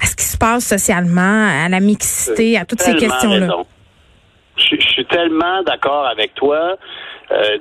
à 0.00 0.06
ce 0.06 0.14
qui 0.14 0.24
se 0.24 0.36
passe 0.36 0.64
socialement, 0.66 1.64
à 1.64 1.68
la 1.68 1.80
mixité, 1.80 2.58
à 2.58 2.64
toutes 2.64 2.82
ces 2.82 2.94
questions-là. 2.94 3.48
Je, 4.56 4.76
je, 4.78 4.88
suis 4.88 5.04
tellement 5.06 5.62
d'accord 5.62 6.06
avec 6.06 6.34
toi. 6.34 6.76
Euh, 7.32 7.58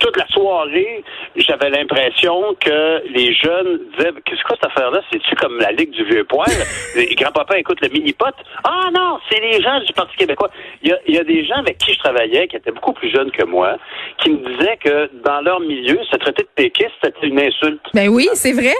toute 0.00 0.16
la 0.16 0.26
soirée, 0.28 1.04
j'avais 1.36 1.70
l'impression 1.70 2.54
que 2.60 3.02
les 3.08 3.32
jeunes 3.34 3.80
disaient 3.96 4.12
Qu'est-ce 4.24 4.42
que 4.42 4.54
cette 4.54 4.66
affaire-là? 4.66 5.00
C'est-tu 5.12 5.34
comme 5.36 5.58
la 5.58 5.72
Ligue 5.72 5.90
du 5.90 6.04
Vieux 6.04 6.24
Poil? 6.24 6.48
Grand-papa 7.16 7.58
écoute 7.58 7.80
le 7.80 7.88
mini-pot. 7.88 8.34
Ah 8.64 8.90
non, 8.92 9.18
c'est 9.30 9.40
les 9.40 9.62
gens 9.62 9.80
du 9.80 9.92
Parti 9.92 10.16
québécois. 10.16 10.50
Il 10.82 10.90
y, 10.90 10.92
a, 10.92 10.98
il 11.06 11.14
y, 11.14 11.18
a, 11.18 11.24
des 11.24 11.44
gens 11.44 11.56
avec 11.56 11.78
qui 11.78 11.94
je 11.94 11.98
travaillais 12.00 12.48
qui 12.48 12.56
étaient 12.56 12.72
beaucoup 12.72 12.92
plus 12.92 13.10
jeunes 13.10 13.30
que 13.30 13.44
moi, 13.44 13.76
qui 14.18 14.30
me 14.30 14.38
disaient 14.38 14.76
que 14.78 15.10
dans 15.24 15.40
leur 15.40 15.60
milieu, 15.60 15.98
se 16.10 16.16
traiter 16.16 16.42
de 16.42 16.48
péquiste, 16.54 16.92
c'était 17.02 17.26
une 17.26 17.40
insulte. 17.40 17.80
Ben 17.94 18.08
oui, 18.08 18.28
c'est 18.34 18.52
vrai. 18.52 18.74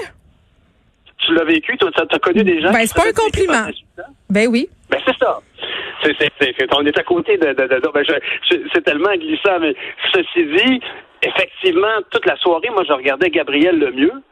Tu 1.19 1.35
l'as 1.35 1.45
vécu, 1.45 1.77
toi, 1.79 1.91
tu 1.93 2.03
as 2.15 2.19
connu 2.19 2.45
des 2.45 2.61
gens. 2.61 2.73
Ben, 2.73 2.85
c'est 2.87 2.97
pas 2.97 3.09
un 3.09 3.13
compliment. 3.13 3.67
Ben 4.29 4.49
oui. 4.49 4.69
Ben, 4.91 5.01
c'est 5.07 5.17
ça. 5.19 5.41
C'est, 6.19 6.75
on 6.75 6.85
est 6.85 6.99
à 6.99 7.03
côté 7.03 7.37
de. 7.37 7.53
de, 7.53 7.67
de, 7.67 7.93
ben 7.93 8.05
c'est 8.51 8.85
tellement 8.85 9.15
glissant, 9.15 9.59
mais 9.61 9.75
ceci 10.13 10.45
dit, 10.45 10.81
effectivement, 11.23 12.03
toute 12.11 12.27
la 12.27 12.37
soirée, 12.37 12.71
moi, 12.71 12.85
je 12.87 12.93
regardais 12.93 13.31
Gabriel 13.31 13.79
Lemieux, 13.79 14.23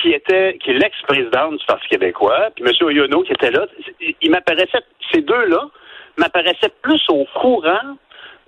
qui 0.00 0.12
était, 0.12 0.58
qui 0.62 0.70
est 0.70 0.74
l'ex-président 0.74 1.52
du 1.52 1.64
Parti 1.66 1.88
québécois, 1.88 2.48
puis 2.54 2.64
M. 2.64 2.86
Oyono 2.86 3.22
qui 3.22 3.32
était 3.32 3.50
là. 3.50 3.66
Il 4.22 4.30
m'apparaissait, 4.30 4.82
ces 5.12 5.20
deux-là 5.22 5.68
m'apparaissaient 6.16 6.72
plus 6.82 7.02
au 7.08 7.26
courant 7.34 7.96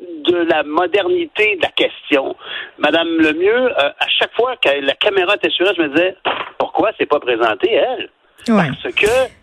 de 0.01 0.37
la 0.51 0.63
modernité 0.63 1.57
de 1.57 1.63
la 1.63 1.69
question. 1.69 2.37
Madame 2.79 3.09
Lemieux, 3.19 3.67
euh, 3.67 3.91
à 3.99 4.09
chaque 4.09 4.35
fois 4.35 4.57
que 4.57 4.69
la 4.81 4.95
caméra 4.95 5.37
était 5.37 5.51
sur 5.51 5.67
elle, 5.69 5.77
je 5.77 5.83
me 5.83 5.89
disais, 5.89 6.17
pourquoi 6.59 6.91
c'est 6.99 7.07
pas 7.07 7.21
présenté, 7.21 7.73
elle? 7.73 8.11
Parce 8.47 8.95
que 8.95 9.42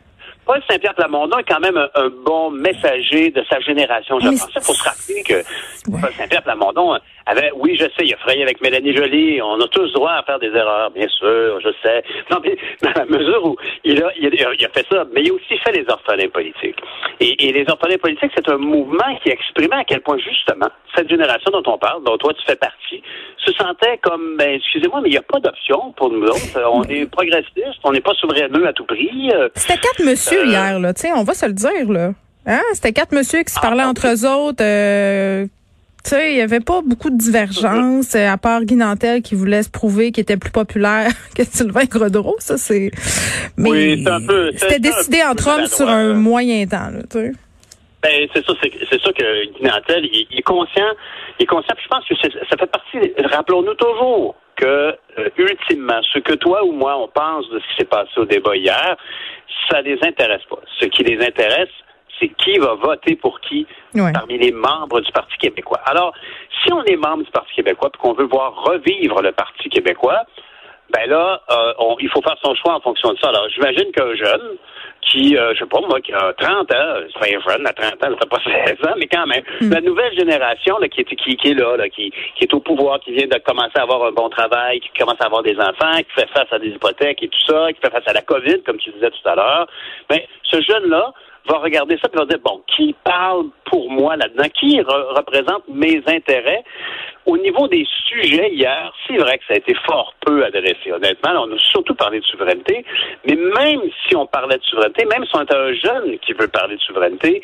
Paul 0.50 0.64
Saint-Pierre 0.68 0.96
Plamondon 0.96 1.38
est 1.38 1.44
quand 1.44 1.60
même 1.60 1.78
un, 1.78 2.10
bon 2.26 2.50
messager 2.50 3.30
de 3.30 3.44
sa 3.48 3.60
génération. 3.60 4.20
Je 4.20 4.30
pense 4.30 4.48
qu'il 4.48 4.62
faut 4.64 4.74
se 4.74 4.84
rappeler 4.84 5.22
que 5.22 5.44
Paul 5.92 6.12
Saint-Pierre 6.18 6.42
Plamondon 6.42 6.98
avait, 7.28 7.52
oui, 7.56 7.78
je 7.80 7.84
sais, 7.84 8.04
il 8.06 8.14
a 8.16 8.18
frayé 8.18 8.42
avec 8.42 8.60
Mélanie 8.60 8.96
Joly. 8.96 9.40
On 9.44 9.62
a 9.62 9.68
tous 9.68 9.94
droit 9.94 10.14
à 10.14 10.24
faire 10.24 10.40
des 10.40 10.48
erreurs, 10.48 10.90
bien 10.90 11.08
sûr, 11.08 11.60
je 11.62 11.70
sais. 11.84 12.04
Non, 12.32 12.40
mais 12.44 12.58
dans 12.82 13.00
la 13.00 13.06
mesure 13.06 13.46
où 13.46 13.58
il 13.84 14.04
a, 14.04 14.12
il 14.20 14.66
a, 14.66 14.70
fait 14.70 14.88
ça, 14.92 15.06
mais 15.14 15.22
il 15.22 15.30
a 15.30 15.34
aussi 15.36 15.56
fait 15.60 15.72
les 15.72 15.86
orphelins 15.88 16.30
politiques. 16.30 16.80
Et, 17.20 17.52
les 17.52 17.66
orphelins 17.70 17.98
politiques, 17.98 18.32
c'est 18.34 18.50
un 18.50 18.58
mouvement 18.58 19.16
qui 19.22 19.30
exprimait 19.30 19.76
à 19.76 19.84
quel 19.84 20.02
point, 20.02 20.18
justement, 20.18 20.70
cette 20.96 21.10
génération 21.10 21.52
dont 21.52 21.74
on 21.74 21.78
parle, 21.78 22.04
dont 22.04 22.18
toi 22.18 22.34
tu 22.34 22.44
fais 22.48 22.56
partie, 22.56 23.04
se 23.46 23.54
sentait 23.54 24.00
comme, 24.02 24.38
ben, 24.38 24.56
excusez-moi, 24.56 25.02
mais 25.02 25.10
il 25.10 25.12
n'y 25.12 25.18
a 25.18 25.22
pas 25.22 25.40
d'option 25.40 25.92
pour 25.92 26.10
nous 26.10 26.26
autres. 26.26 26.60
On 26.72 26.82
est 26.84 27.06
progressistes, 27.06 27.80
on 27.84 27.92
n'est 27.92 28.02
pas 28.02 28.14
souveraineux 28.16 28.68
à 28.68 28.74
tout 28.74 28.86
prix. 28.86 29.32
C'était 29.54 29.80
quatre 29.80 30.04
monsieur 30.04 30.39
euh, 30.40 30.46
hier, 30.46 30.80
là. 30.80 30.94
On 31.16 31.24
va 31.24 31.34
se 31.34 31.46
le 31.46 31.54
dire, 31.54 31.92
là. 31.92 32.14
Hein? 32.46 32.62
C'était 32.74 32.94
quatre 32.94 33.14
monsieur 33.14 33.44
qui 33.44 33.54
se 33.54 33.60
parlaient 33.60 33.84
ah, 33.84 33.90
entre 33.90 34.08
eux 34.08 34.26
autres. 34.26 34.64
Euh, 34.64 35.46
tu 36.04 36.12
sais, 36.12 36.32
il 36.32 36.36
n'y 36.36 36.42
avait 36.42 36.62
pas 36.62 36.82
beaucoup 36.82 37.10
de 37.10 37.18
divergences, 37.18 38.16
à 38.16 38.38
part 38.38 38.64
Guy 38.64 38.76
Nantel 38.76 39.22
qui 39.22 39.36
voulait 39.36 39.64
se 39.64 39.70
prouver 39.70 40.12
qu'il 40.12 40.22
était 40.22 40.38
plus 40.38 40.52
populaire 40.52 41.12
que 41.36 41.44
Sylvain 41.44 41.86
Grodreau. 41.86 42.36
Ça, 42.40 42.58
c'est. 42.58 42.92
Mais 43.58 43.70
oui, 43.70 44.06
un 44.08 44.26
peu. 44.26 44.52
C'était 44.56 44.80
décidé 44.80 45.22
entre 45.24 45.48
hommes 45.50 45.68
sur 45.68 45.90
un 45.90 46.14
moyen 46.14 46.66
temps, 46.66 46.90
là, 46.92 47.02
tu 47.10 47.20
sais. 47.20 47.32
Ben, 48.02 48.28
c'est 48.34 48.46
ça, 48.46 48.54
c'est 48.62 49.02
ça 49.02 49.12
que 49.12 49.58
Guy 49.58 49.64
Nantel, 49.64 50.06
il, 50.06 50.28
est 50.32 50.42
conscient, 50.42 50.88
il 51.38 51.44
est 51.44 51.46
conscient, 51.46 51.76
je 51.84 51.88
pense 51.90 52.08
que 52.08 52.16
ça 52.16 52.56
fait 52.58 52.72
partie, 52.72 52.98
rappelons-nous 53.26 53.74
toujours 53.74 54.36
que, 54.60 54.98
euh, 55.18 55.30
ultimement, 55.38 56.02
ce 56.14 56.20
que 56.20 56.34
toi 56.34 56.64
ou 56.66 56.72
moi, 56.72 56.98
on 56.98 57.08
pense 57.08 57.50
de 57.50 57.60
ce 57.60 57.68
qui 57.70 57.76
s'est 57.80 57.86
passé 57.86 58.12
au 58.18 58.26
débat 58.26 58.56
hier, 58.56 58.98
ça 59.70 59.82
les 59.82 59.98
intéresse 60.04 60.44
pas. 60.50 60.60
Ce 60.80 60.86
qui 60.86 61.04
les 61.04 61.24
intéresse, 61.26 61.70
c'est 62.20 62.30
qui 62.30 62.58
va 62.58 62.74
voter 62.76 63.16
pour 63.16 63.40
qui 63.40 63.66
parmi 64.14 64.38
les 64.38 64.52
membres 64.52 65.00
du 65.00 65.12
Parti 65.12 65.38
québécois. 65.38 65.80
Alors, 65.86 66.14
si 66.62 66.74
on 66.74 66.84
est 66.84 66.98
membre 66.98 67.24
du 67.24 67.32
Parti 67.32 67.54
québécois 67.56 67.90
et 67.94 67.98
qu'on 67.98 68.14
veut 68.14 68.26
voir 68.26 68.64
revivre 68.64 69.22
le 69.22 69.32
Parti 69.32 69.70
québécois, 69.70 70.24
ben 70.92 71.08
là, 71.10 71.42
euh, 71.50 71.96
il 72.00 72.10
faut 72.10 72.22
faire 72.22 72.38
son 72.44 72.54
choix 72.56 72.76
en 72.76 72.82
fonction 72.82 73.14
de 73.14 73.20
ça. 73.20 73.30
Alors, 73.30 73.48
j'imagine 73.50 73.92
qu'un 73.92 74.14
jeune 74.16 74.58
qui, 75.10 75.38
euh, 75.38 75.54
je 75.54 75.60
sais 75.60 75.66
pas 75.66 75.82
moi, 75.82 76.00
qui 76.02 76.14
a 76.14 76.34
30 76.34 76.72
ans, 76.74 76.94
c'est 77.08 77.20
pas 77.20 77.52
jeune 77.52 77.68
à 77.68 77.74
30 77.74 77.94
ans, 77.94 77.98
ça 78.02 78.18
fait 78.18 78.30
pas 78.30 78.40
16 78.80 78.88
ans, 78.88 78.96
mais 78.98 79.08
quand 79.08 79.26
même, 79.26 79.44
hmm. 79.62 79.72
la 79.72 79.82
nouvelle 79.82 80.14
génération 80.18 80.78
là, 80.80 80.88
qui, 80.88 81.02
est, 81.02 81.04
qui, 81.04 81.36
qui 81.36 81.48
est 81.50 81.54
là, 81.54 81.78
là 81.78 81.90
qui, 81.90 82.12
qui 82.36 82.44
est 82.44 82.54
au 82.54 82.60
pouvoir, 82.60 83.00
qui 83.00 83.12
vient 83.12 83.28
de 83.28 83.38
commencer 83.40 83.78
à 83.78 83.84
avoir 83.84 84.04
un 84.06 84.12
bon 84.12 84.30
travail, 84.30 84.80
qui 84.80 84.90
commence 84.98 85.20
à 85.20 85.26
avoir 85.26 85.44
des 85.44 85.58
enfants, 85.58 85.98
qui 85.98 86.22
fait 86.22 86.30
face 86.30 86.52
à 86.52 86.60
des 86.60 86.70
hypothèques 86.70 87.24
et 87.24 87.28
tout 87.28 87.46
ça, 87.48 87.68
qui 87.74 87.80
fait 87.82 87.92
face 87.92 88.08
à 88.08 88.14
la 88.14 88.22
COVID, 88.22 88.62
comme 88.66 88.78
tu 88.78 88.92
disais 88.92 89.10
tout 89.10 89.30
à 89.30 89.36
l'heure, 89.36 89.68
ben, 90.10 90.20
ce 90.44 90.62
jeune-là 90.62 91.14
va 91.48 91.58
regarder 91.60 91.98
ça 92.02 92.10
et 92.14 92.18
va 92.18 92.26
dire, 92.26 92.40
bon, 92.44 92.62
qui 92.76 92.96
parle 93.04 93.46
pour 93.66 93.90
moi 93.92 94.16
là-dedans? 94.16 94.50
Qui 94.60 94.82
représente 94.82 95.68
mes 95.68 96.02
intérêts? 96.08 96.64
Au 97.26 97.38
niveau 97.38 97.68
des 97.68 97.86
sujets 98.08 98.50
hier, 98.52 98.92
c'est 99.08 99.18
vrai 99.18 99.38
que 99.38 99.44
ça 99.48 99.54
a 99.54 99.58
été 99.58 99.74
fort 99.86 100.14
peu 100.26 100.44
adressé. 100.44 100.92
Honnêtement, 100.92 101.44
on 101.46 101.54
a 101.54 101.58
surtout 101.60 101.96
parlé 101.96 102.20
de 102.20 102.26
souveraineté, 102.26 102.84
mais 103.26 103.36
même 103.36 103.82
si 104.08 104.16
on 104.16 104.26
parlait 104.26 104.58
de 104.58 104.64
souveraineté, 104.64 105.06
même 105.06 105.26
si 105.26 105.36
on 105.36 105.42
était 105.42 105.56
un 105.56 105.74
jeune 105.74 106.20
qui 106.20 106.34
veut 106.34 106.48
parler 106.48 106.76
de 106.76 106.82
souveraineté, 106.82 107.44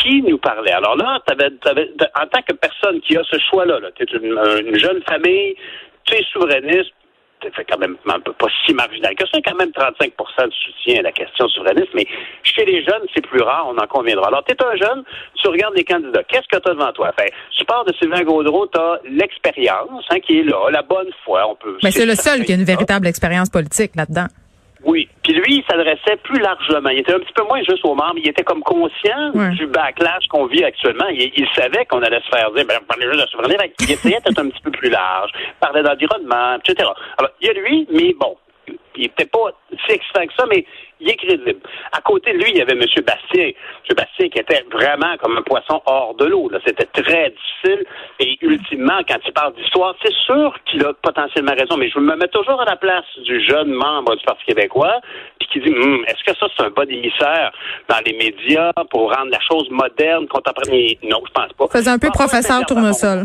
qui 0.00 0.22
nous 0.22 0.38
parlait? 0.38 0.72
Alors 0.72 0.96
là, 0.96 1.20
avais, 1.26 1.46
en 1.46 2.26
tant 2.26 2.42
que 2.42 2.54
personne 2.54 3.00
qui 3.00 3.16
a 3.16 3.24
ce 3.24 3.38
choix-là, 3.50 3.80
-là, 3.80 3.90
tu 3.94 4.02
es 4.02 4.18
une, 4.18 4.78
jeune 4.78 5.02
famille, 5.02 5.56
tu 6.04 6.14
es 6.14 6.22
souverainiste, 6.32 6.92
fait 7.50 7.64
quand 7.64 7.78
même 7.78 7.96
un 8.06 8.20
peu 8.20 8.32
pas 8.32 8.46
si 8.64 8.74
marginal 8.74 9.14
que 9.14 9.26
ça, 9.26 9.38
quand 9.44 9.56
même 9.56 9.72
35 9.72 10.12
de 10.46 10.52
soutien 10.52 11.00
à 11.00 11.02
la 11.02 11.12
question 11.12 11.48
souverainiste, 11.48 11.94
mais 11.94 12.06
chez 12.42 12.64
les 12.64 12.84
jeunes, 12.84 13.02
c'est 13.14 13.26
plus 13.26 13.42
rare, 13.42 13.66
on 13.68 13.76
en 13.78 13.86
conviendra. 13.86 14.28
Alors, 14.28 14.44
tu 14.44 14.52
es 14.52 14.62
un 14.62 14.76
jeune, 14.76 15.04
tu 15.34 15.48
regardes 15.48 15.74
les 15.74 15.84
candidats, 15.84 16.22
qu'est-ce 16.24 16.48
que 16.48 16.60
tu 16.60 16.70
as 16.70 16.74
devant 16.74 16.92
toi? 16.92 17.12
Fait, 17.18 17.32
tu 17.56 17.64
pars 17.64 17.84
de 17.84 17.92
Sylvain 17.94 18.22
Gaudreau, 18.22 18.66
tu 18.66 18.78
as 18.78 19.00
l'expérience 19.04 20.04
hein, 20.10 20.20
qui 20.20 20.40
est 20.40 20.44
là, 20.44 20.70
la 20.70 20.82
bonne 20.82 21.10
foi, 21.24 21.48
on 21.48 21.54
peut... 21.56 21.78
Mais 21.82 21.90
c'est 21.90 22.06
le 22.06 22.14
seul 22.14 22.44
qui 22.44 22.52
a 22.52 22.54
une 22.54 22.64
véritable 22.64 23.06
expérience 23.06 23.50
politique 23.50 23.96
là-dedans. 23.96 24.26
Oui. 24.84 25.08
Puis 25.22 25.32
lui, 25.32 25.56
il 25.56 25.64
s'adressait 25.68 26.16
plus 26.22 26.40
largement. 26.40 26.90
Il 26.90 26.98
était 26.98 27.14
un 27.14 27.18
petit 27.18 27.32
peu 27.32 27.44
moins 27.44 27.62
juste 27.62 27.84
aux 27.84 27.94
membres. 27.94 28.16
Il 28.16 28.28
était 28.28 28.42
comme 28.42 28.62
conscient 28.62 29.30
du 29.52 29.66
backlash 29.66 30.26
qu'on 30.28 30.46
vit 30.46 30.64
actuellement. 30.64 31.06
Il, 31.08 31.46
savait 31.54 31.84
qu'on 31.86 32.02
allait 32.02 32.20
se 32.20 32.36
faire 32.36 32.50
dire, 32.52 32.64
ben, 32.66 32.78
parler 32.86 33.06
juste 33.06 33.16
de 33.16 33.20
la 33.20 33.26
souveraineté. 33.26 33.72
Il 33.80 33.90
essayait 33.90 34.20
d'être 34.24 34.38
un 34.38 34.48
petit 34.48 34.62
peu 34.62 34.70
plus 34.70 34.90
large. 34.90 35.30
Parlait 35.60 35.82
d'environnement, 35.82 36.56
etc. 36.56 36.88
Alors, 37.18 37.30
il 37.40 37.46
y 37.46 37.50
a 37.50 37.52
lui, 37.54 37.86
mais 37.90 38.14
bon, 38.18 38.36
il 38.96 39.02
n'était 39.02 39.26
pas 39.26 39.50
si 39.86 39.92
excitant 39.92 40.26
que 40.26 40.34
ça, 40.36 40.46
mais 40.48 40.64
il 41.00 41.10
est 41.10 41.16
crédible. 41.16 41.60
À 41.92 42.00
côté 42.00 42.32
de 42.32 42.38
lui, 42.38 42.50
il 42.50 42.58
y 42.58 42.62
avait 42.62 42.72
M. 42.72 42.84
Bastien. 43.04 43.48
M. 43.48 43.96
Bastien 43.96 44.28
qui 44.28 44.38
était 44.38 44.64
vraiment 44.72 45.16
comme 45.20 45.36
un 45.36 45.42
poisson 45.42 45.82
hors 45.86 46.14
de 46.14 46.26
l'eau. 46.26 46.50
C'était 46.64 46.86
très 46.86 47.30
difficile. 47.30 47.84
Et 48.20 48.38
ultimement, 48.40 49.00
quand 49.08 49.18
il 49.26 49.32
parle 49.32 49.54
d'histoire, 49.54 49.94
c'est 50.02 50.14
sûr 50.24 50.56
qu'il 50.66 50.84
a 50.84 50.92
potentiellement 50.94 51.54
raison, 51.58 51.76
mais 51.76 51.90
je 51.90 51.98
me 51.98 52.16
mets 52.16 52.28
toujours 52.28 52.60
à 52.60 52.64
la 52.64 52.76
place 52.76 53.04
du 53.24 53.44
jeune 53.44 53.72
membre 53.72 54.16
du 54.16 54.24
Parti 54.24 54.44
québécois, 54.46 55.00
puis 55.38 55.48
qui 55.48 55.60
dit 55.60 55.74
hum, 55.74 56.04
est-ce 56.06 56.24
que 56.24 56.38
ça, 56.38 56.46
c'est 56.56 56.64
un 56.64 56.70
bon 56.70 56.88
émissaire 56.88 57.52
dans 57.88 58.00
les 58.06 58.12
médias 58.12 58.72
pour 58.90 59.12
rendre 59.12 59.30
la 59.30 59.40
chose 59.40 59.68
moderne, 59.70 60.26
contemporaine? 60.28 60.94
Non, 61.02 61.20
je 61.26 61.32
pense 61.32 61.52
pas. 61.52 61.66
Faisait 61.68 61.90
un 61.90 61.98
peu 61.98 62.10
professeur 62.10 62.64
tournesol. 62.66 63.24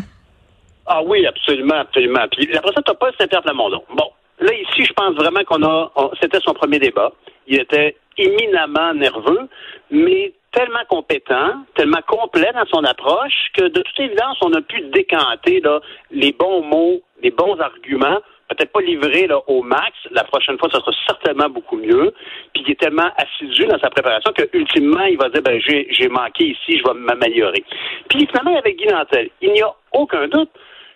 Ah 0.91 1.03
oui, 1.03 1.25
absolument, 1.27 1.75
absolument. 1.75 2.25
Puis 2.31 2.49
après 2.57 2.73
ça, 2.73 2.81
t'as 2.81 2.95
pas 2.95 3.11
Saint-Pierre 3.19 3.43
Plamondon. 3.43 3.83
Bon, 3.93 4.11
Là, 4.39 4.53
ici, 4.53 4.85
je 4.85 4.93
pense 4.93 5.15
vraiment 5.15 5.43
qu'on 5.43 5.63
a, 5.63 5.91
c'était 6.21 6.39
son 6.39 6.53
premier 6.53 6.79
débat. 6.79 7.11
Il 7.47 7.59
était 7.59 7.97
éminemment 8.17 8.93
nerveux, 8.93 9.49
mais 9.91 10.33
tellement 10.51 10.83
compétent, 10.89 11.63
tellement 11.75 12.01
complet 12.07 12.51
dans 12.53 12.65
son 12.65 12.83
approche 12.83 13.49
que 13.53 13.63
de 13.63 13.81
toute 13.81 13.99
évidence, 13.99 14.37
on 14.41 14.53
a 14.53 14.61
pu 14.61 14.81
décanter 14.93 15.59
là, 15.61 15.79
les 16.11 16.31
bons 16.31 16.63
mots, 16.63 17.01
les 17.21 17.31
bons 17.31 17.59
arguments, 17.59 18.19
peut-être 18.49 18.71
pas 18.71 18.81
livrés 18.81 19.27
là, 19.27 19.39
au 19.47 19.61
max. 19.61 19.91
La 20.11 20.23
prochaine 20.23 20.57
fois, 20.57 20.69
ça 20.71 20.79
sera 20.79 20.91
certainement 21.07 21.49
beaucoup 21.49 21.77
mieux. 21.77 22.13
Puis 22.53 22.63
il 22.65 22.71
est 22.71 22.79
tellement 22.79 23.09
assidu 23.17 23.65
dans 23.65 23.79
sa 23.79 23.89
préparation 23.89 24.31
que 24.33 24.49
ultimement, 24.53 25.03
il 25.03 25.17
va 25.17 25.29
dire 25.29 25.41
ben 25.41 25.61
j'ai 25.61 26.09
manqué 26.09 26.47
ici, 26.47 26.79
je 26.79 26.83
vais 26.83 26.97
m'améliorer. 26.97 27.63
Puis 28.09 28.27
finalement, 28.27 28.57
avec 28.57 28.77
Guy 28.77 28.87
Nantel, 28.87 29.29
il 29.41 29.51
n'y 29.51 29.61
a 29.61 29.71
aucun 29.93 30.27
doute 30.27 30.49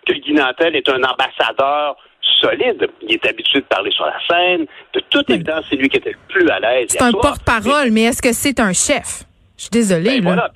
que 0.06 0.12
Guy 0.14 0.32
Nantel 0.32 0.76
est 0.76 0.88
un 0.88 1.02
ambassadeur 1.02 1.96
solide. 2.40 2.88
Il 3.02 3.14
est 3.14 3.26
habitué 3.26 3.60
de 3.60 3.64
parler 3.64 3.90
sur 3.90 4.06
la 4.06 4.18
scène. 4.28 4.66
De 4.92 5.00
toute 5.10 5.28
évidence, 5.30 5.64
c'est 5.68 5.76
lui 5.76 5.88
qui 5.88 5.98
était 5.98 6.12
le 6.12 6.18
plus 6.28 6.48
à 6.48 6.58
l'aise. 6.60 6.86
C'est 6.88 7.02
un 7.02 7.12
porte-parole, 7.12 7.90
mais, 7.90 8.04
est-ce 8.04 8.22
que 8.22 8.32
c'est 8.32 8.60
un 8.60 8.72
chef? 8.72 9.24
Je 9.56 9.62
suis 9.62 9.70
désolée. 9.70 10.20
Ben, 10.20 10.34
voilà. 10.34 10.50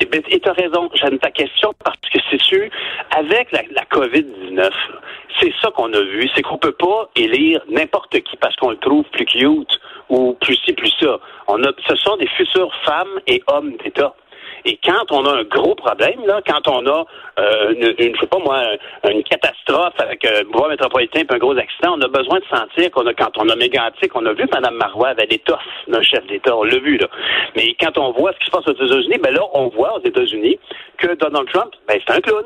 et 0.00 0.40
tu 0.40 0.48
as 0.48 0.52
raison, 0.52 0.90
j'aime 0.94 1.18
ta 1.18 1.30
question 1.30 1.72
parce 1.82 1.98
que 2.12 2.18
c'est 2.30 2.40
sûr, 2.42 2.68
avec 3.16 3.50
la, 3.52 3.62
COVID-19, 3.90 4.70
c'est 5.40 5.52
ça 5.62 5.70
qu'on 5.70 5.92
a 5.92 6.00
vu, 6.00 6.28
c'est 6.34 6.42
qu'on 6.42 6.58
peut 6.58 6.72
pas 6.72 7.08
élire 7.16 7.60
n'importe 7.68 8.20
qui 8.20 8.36
parce 8.36 8.54
qu'on 8.56 8.70
le 8.70 8.76
trouve 8.78 9.04
plus 9.12 9.24
cute 9.24 9.80
ou 10.08 10.34
plus 10.40 10.56
ci, 10.64 10.72
plus 10.74 10.92
ça. 11.00 11.18
On 11.48 11.62
a, 11.62 11.72
ce 11.88 11.96
sont 11.96 12.16
des 12.16 12.28
futures 12.28 12.72
femmes 12.84 13.20
et 13.26 13.42
hommes 13.46 13.76
d'État. 13.82 14.14
Et 14.64 14.78
quand 14.82 15.12
on 15.12 15.24
a 15.24 15.38
un 15.38 15.44
gros 15.44 15.74
problème, 15.76 16.26
là, 16.26 16.40
quand 16.46 16.66
on 16.68 16.84
a 16.86 17.04
euh, 17.38 17.74
une, 17.74 18.14
je 18.14 18.20
sais 18.20 18.26
pas 18.26 18.38
moi, 18.38 18.62
une 19.10 19.22
catastrophe 19.22 19.94
avec 19.98 20.24
un 20.24 20.44
bois 20.44 20.68
métropolitain 20.68 21.20
et 21.20 21.34
un 21.34 21.38
gros 21.38 21.56
accident, 21.56 21.96
on 21.96 22.00
a 22.00 22.08
besoin 22.08 22.38
de 22.38 22.44
sentir 22.46 22.90
qu'on 22.90 23.06
a, 23.06 23.14
quand 23.14 23.36
on 23.36 23.48
a 23.48 23.56
mégantique, 23.56 24.12
on 24.14 24.24
a 24.26 24.32
vu 24.32 24.44
Mme 24.52 24.74
Marois 24.74 25.08
avait 25.08 25.26
l'étoffe 25.26 25.60
d'un 25.88 26.02
chef 26.02 26.26
d'État, 26.26 26.56
on 26.56 26.64
l'a 26.64 26.78
vu, 26.78 26.96
là. 26.96 27.08
Mais 27.54 27.74
quand 27.78 27.98
on 27.98 28.12
voit 28.12 28.32
ce 28.32 28.38
qui 28.38 28.46
se 28.46 28.50
passe 28.50 28.66
aux 28.68 28.72
États-Unis, 28.72 29.18
ben 29.22 29.34
là, 29.34 29.42
on 29.52 29.68
voit 29.68 29.98
aux 29.98 30.04
États-Unis 30.04 30.58
que 30.98 31.14
Donald 31.14 31.48
Trump, 31.52 31.72
ben, 31.88 31.98
c'est 32.06 32.14
un 32.14 32.20
clown. 32.20 32.44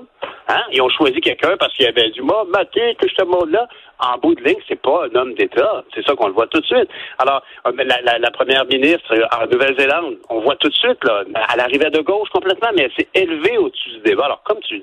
Hein? 0.49 0.63
Ils 0.73 0.83
ont 0.83 0.89
choisi 0.89 1.21
quelqu'un 1.21 1.57
parce 1.59 1.73
qu'il 1.75 1.87
avait 1.87 2.11
du 2.11 2.23
mot, 2.23 2.45
maté, 2.47 2.97
que 3.01 3.07
ce 3.09 3.25
monde-là 3.25 3.69
en 4.01 4.19
bout 4.19 4.35
de 4.35 4.43
ligne, 4.43 4.59
c'est 4.67 4.81
pas 4.81 5.07
un 5.07 5.15
homme 5.15 5.35
d'État. 5.35 5.85
C'est 5.95 6.05
ça 6.05 6.15
qu'on 6.15 6.29
le 6.29 6.33
voit 6.33 6.47
tout 6.47 6.61
de 6.61 6.67
suite. 6.67 6.89
Alors, 7.19 7.43
euh, 7.67 7.73
la, 7.77 8.31
première 8.31 8.65
ministre 8.65 9.15
euh, 9.15 9.27
en 9.39 9.47
Nouvelle-Zélande, 9.47 10.17
on 10.31 10.41
voit 10.41 10.57
tout 10.57 10.69
de 10.69 10.75
suite, 10.75 11.03
là, 11.05 11.23
elle 11.53 11.61
arrivait 11.61 11.91
de 11.91 12.01
gauche 12.01 12.29
complètement, 12.31 12.71
mais 12.75 12.85
elle 12.85 12.93
s'est 12.93 13.09
élevée 13.15 13.59
au-dessus 13.59 13.91
du 13.91 13.99
débat. 14.01 14.25
Alors, 14.25 14.43
comme 14.45 14.61
tu 14.61 14.80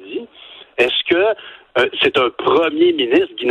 est-ce 0.77 1.13
que 1.13 1.35
euh, 1.79 1.89
c'est 2.01 2.17
un 2.17 2.29
premier 2.29 2.93
ministre, 2.93 3.33
Guy 3.37 3.47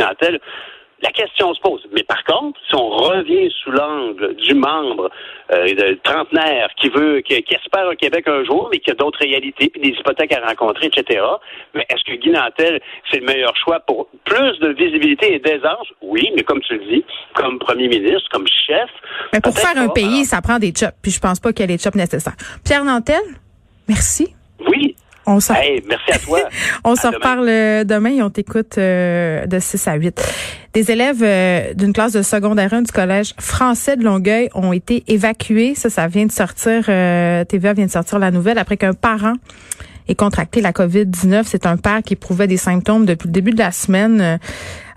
la 1.01 1.11
question 1.11 1.53
se 1.53 1.61
pose. 1.61 1.87
Mais 1.93 2.03
par 2.03 2.23
contre, 2.23 2.59
si 2.67 2.75
on 2.75 2.89
revient 2.89 3.51
sous 3.63 3.71
l'angle 3.71 4.35
du 4.35 4.53
membre 4.55 5.11
euh, 5.51 5.95
trentenaire 6.03 6.69
qui 6.79 6.89
veut, 6.89 7.21
qui, 7.21 7.33
espère 7.35 7.89
un 7.89 7.95
Québec 7.95 8.27
un 8.27 8.43
jour, 8.43 8.69
mais 8.71 8.79
qui 8.79 8.91
a 8.91 8.95
d'autres 8.95 9.19
réalités, 9.19 9.69
puis 9.69 9.81
des 9.81 9.89
hypothèques 9.89 10.33
à 10.33 10.45
rencontrer, 10.45 10.87
etc. 10.87 11.23
Mais 11.75 11.85
est-ce 11.89 12.03
que 12.03 12.17
Guy 12.17 12.31
Nantel, 12.31 12.81
c'est 13.11 13.19
le 13.19 13.25
meilleur 13.25 13.55
choix 13.57 13.79
pour 13.81 14.07
plus 14.25 14.59
de 14.59 14.69
visibilité 14.69 15.35
et 15.35 15.39
d'aisance? 15.39 15.87
Oui, 16.01 16.31
mais 16.35 16.43
comme 16.43 16.61
tu 16.61 16.73
le 16.73 16.85
dis, 16.85 17.05
comme 17.35 17.59
premier 17.59 17.87
ministre, 17.87 18.27
comme 18.31 18.47
chef. 18.47 18.89
Mais 19.33 19.41
pour 19.41 19.55
faire 19.55 19.77
un 19.77 19.89
pays, 19.89 20.25
ça 20.25 20.41
prend 20.41 20.57
des 20.57 20.73
chops, 20.75 20.95
puis 21.01 21.11
je 21.11 21.19
pense 21.19 21.39
pas 21.39 21.53
qu'il 21.53 21.61
y 21.61 21.69
a 21.69 21.71
les 21.71 21.77
chops 21.77 21.95
nécessaires. 21.95 22.35
Pierre 22.65 22.83
Nantel, 22.83 23.21
merci. 23.87 24.33
Oui. 24.67 24.95
On 25.29 25.39
merci 25.39 26.11
à 26.13 26.19
toi. 26.19 26.39
on 26.85 26.95
se 26.95 27.05
reparle 27.05 27.49
euh, 27.49 27.83
demain 27.83 28.11
et 28.11 28.23
on 28.23 28.29
t'écoute 28.29 28.77
euh, 28.77 29.45
de 29.45 29.59
6 29.59 29.87
à 29.89 29.95
8. 29.95 30.23
Des 30.73 30.89
élèves 30.89 31.21
euh, 31.21 31.73
d'une 31.73 31.91
classe 31.91 32.13
de 32.13 32.21
secondaire 32.21 32.73
1 32.73 32.83
du 32.83 32.91
collège 32.93 33.33
français 33.37 33.97
de 33.97 34.05
Longueuil 34.05 34.49
ont 34.55 34.71
été 34.71 35.03
évacués. 35.07 35.75
Ça, 35.75 35.89
ça 35.89 36.07
vient 36.07 36.25
de 36.25 36.31
sortir, 36.31 36.85
TVA 36.85 37.73
vient 37.73 37.87
de 37.87 37.91
sortir 37.91 38.19
la 38.19 38.31
nouvelle 38.31 38.57
après 38.57 38.77
qu'un 38.77 38.93
parent 38.93 39.33
et 40.07 40.15
contracté 40.15 40.61
la 40.61 40.71
COVID-19. 40.71 41.43
C'est 41.45 41.65
un 41.65 41.75
père 41.75 42.01
qui 42.03 42.13
éprouvait 42.13 42.47
des 42.47 42.55
symptômes 42.55 43.05
depuis 43.05 43.27
le 43.27 43.33
début 43.33 43.51
de 43.51 43.59
la 43.59 43.73
semaine. 43.73 44.39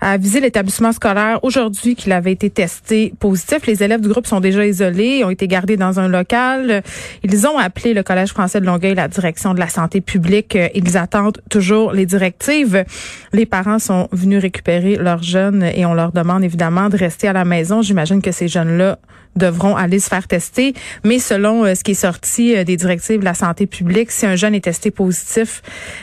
A 0.01 0.13
avisé 0.13 0.39
l'établissement 0.39 0.91
scolaire 0.91 1.39
aujourd'hui 1.43 1.95
qu'il 1.95 2.11
avait 2.11 2.31
été 2.31 2.49
testé 2.49 3.13
positif. 3.19 3.67
Les 3.67 3.83
élèves 3.83 4.01
du 4.01 4.09
groupe 4.09 4.25
sont 4.25 4.39
déjà 4.39 4.65
isolés, 4.65 5.23
ont 5.23 5.29
été 5.29 5.47
gardés 5.47 5.77
dans 5.77 5.99
un 5.99 6.07
local. 6.07 6.81
Ils 7.23 7.47
ont 7.47 7.57
appelé 7.57 7.93
le 7.93 8.01
Collège 8.01 8.29
français 8.29 8.59
de 8.59 8.65
Longueuil, 8.65 8.95
la 8.95 9.07
direction 9.07 9.53
de 9.53 9.59
la 9.59 9.67
santé 9.67 10.01
publique. 10.01 10.57
Ils 10.73 10.97
attendent 10.97 11.39
toujours 11.51 11.93
les 11.93 12.07
directives. 12.07 12.83
Les 13.31 13.45
parents 13.45 13.77
sont 13.79 14.09
venus 14.11 14.41
récupérer 14.41 14.95
leurs 14.95 15.21
jeunes 15.21 15.63
et 15.63 15.85
on 15.85 15.93
leur 15.93 16.11
demande 16.11 16.43
évidemment 16.43 16.89
de 16.89 16.97
rester 16.97 17.27
à 17.27 17.33
la 17.33 17.45
maison. 17.45 17.83
J'imagine 17.83 18.21
que 18.23 18.31
ces 18.31 18.47
jeunes-là 18.47 18.97
devront 19.35 19.75
aller 19.75 19.99
se 19.99 20.09
faire 20.09 20.27
tester. 20.27 20.73
Mais 21.03 21.19
selon 21.19 21.63
euh, 21.63 21.75
ce 21.75 21.83
qui 21.83 21.91
est 21.91 21.95
sorti 21.95 22.55
euh, 22.55 22.63
des 22.63 22.77
directives 22.77 23.19
de 23.19 23.25
la 23.25 23.33
santé 23.33 23.65
publique, 23.65 24.11
si 24.11 24.25
un 24.25 24.35
jeune 24.35 24.55
est 24.55 24.65
testé 24.65 24.91
positif 24.91 25.61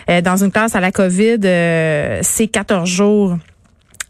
euh, 0.09 0.21
dans 0.21 0.43
une 0.43 0.51
classe 0.51 0.75
à 0.75 0.81
la 0.81 0.93
COVID, 0.93 1.39
c'est 2.23 2.49
14 2.51 2.89
jours 2.89 3.39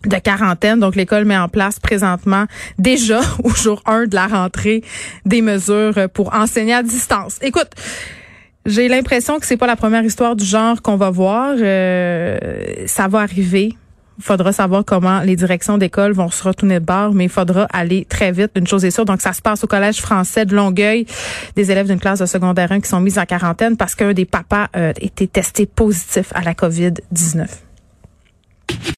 de 0.06 0.16
quarantaine. 0.16 0.80
Donc, 0.80 0.96
l'école 0.96 1.24
met 1.24 1.36
en 1.36 1.48
place 1.48 1.80
présentement, 1.80 2.44
déjà 2.78 3.20
au 3.44 3.50
jour 3.50 3.82
1 3.86 4.06
de 4.06 4.14
la 4.14 4.26
rentrée, 4.26 4.82
des 5.24 5.42
mesures 5.42 6.08
pour 6.12 6.34
enseigner 6.34 6.74
à 6.74 6.82
distance. 6.82 7.38
Écoute, 7.42 7.70
j'ai 8.66 8.88
l'impression 8.88 9.38
que 9.38 9.46
c'est 9.46 9.56
pas 9.56 9.66
la 9.66 9.76
première 9.76 10.02
histoire 10.02 10.36
du 10.36 10.44
genre 10.44 10.82
qu'on 10.82 10.96
va 10.96 11.10
voir. 11.10 11.56
ça 12.86 13.08
va 13.08 13.20
arriver. 13.20 13.74
Il 14.18 14.24
faudra 14.24 14.52
savoir 14.52 14.84
comment 14.84 15.20
les 15.20 15.36
directions 15.36 15.78
d'école 15.78 16.12
vont 16.12 16.28
se 16.28 16.42
retourner 16.42 16.80
de 16.80 16.84
bord, 16.84 17.14
mais 17.14 17.24
il 17.24 17.30
faudra 17.30 17.68
aller 17.72 18.04
très 18.04 18.32
vite. 18.32 18.50
Une 18.56 18.66
chose 18.66 18.84
est 18.84 18.90
sûre. 18.90 19.04
Donc, 19.04 19.20
ça 19.20 19.32
se 19.32 19.40
passe 19.40 19.62
au 19.62 19.68
Collège 19.68 20.00
français 20.00 20.44
de 20.44 20.56
Longueuil. 20.56 21.06
Des 21.54 21.70
élèves 21.70 21.86
d'une 21.86 22.00
classe 22.00 22.18
de 22.18 22.26
secondaire 22.26 22.72
1 22.72 22.80
qui 22.80 22.88
sont 22.88 23.00
mis 23.00 23.16
en 23.16 23.24
quarantaine 23.26 23.76
parce 23.76 23.94
qu'un 23.94 24.12
des 24.12 24.24
papas 24.24 24.66
euh, 24.76 24.92
était 25.00 25.28
testé 25.28 25.66
positif 25.66 26.32
à 26.34 26.42
la 26.42 26.54
COVID-19. 26.54 27.46